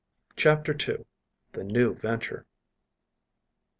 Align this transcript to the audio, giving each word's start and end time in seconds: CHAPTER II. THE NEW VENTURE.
CHAPTER 0.35 0.73
II. 0.89 1.05
THE 1.51 1.63
NEW 1.63 1.93
VENTURE. 1.93 2.47